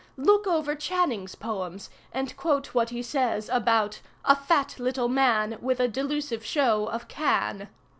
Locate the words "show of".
6.43-7.07